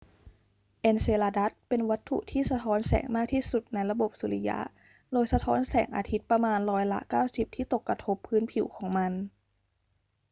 [0.81, 4.59] เอนเซลาดัสเป็นวัตถุที่สะท้อนแสงมากที่สุดในระบบสุริยะ
[5.11, 9.11] โดยสะท้อนแสงอาทิตย์ประมาณร้อยละ 90 ที่ตกกระทบพื้นผิวของมัน